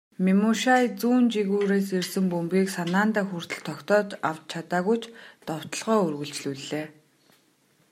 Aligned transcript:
Мемушай 0.25 0.83
зүүн 0.99 1.23
жигүүрээс 1.33 1.89
ирсэн 1.99 2.25
бөмбөгийг 2.31 2.69
санаандаа 2.77 3.25
хүртэл 3.27 3.61
тогтоож 3.67 4.07
авч 4.29 4.43
чадаагүй 4.51 4.97
ч 5.01 5.03
довтолгоогоо 5.47 6.05
үргэлжлүүллээ. 6.07 6.87